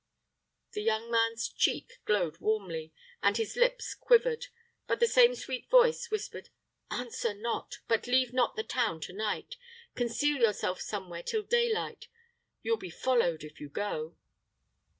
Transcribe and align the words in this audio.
The 0.71 0.81
young 0.81 1.11
man's 1.11 1.47
cheek 1.47 1.99
glowed 2.05 2.39
warmly, 2.39 2.91
and 3.21 3.37
his 3.37 3.55
lips 3.55 3.93
quivered; 3.93 4.47
but 4.87 4.99
the 4.99 5.05
same 5.05 5.35
sweet 5.35 5.69
voice 5.69 6.09
whispered, 6.09 6.49
"Answer 6.89 7.35
not. 7.35 7.77
But 7.87 8.07
leave 8.07 8.33
not 8.33 8.55
the 8.55 8.63
town 8.63 8.99
to 9.01 9.13
night. 9.13 9.57
Conceal 9.93 10.37
yourself 10.41 10.81
somewhere 10.81 11.21
till 11.21 11.43
daylight. 11.43 12.07
You 12.63 12.71
will 12.71 12.77
be 12.79 12.89
followed 12.89 13.43
if 13.43 13.59
you 13.59 13.69
go." 13.69 14.15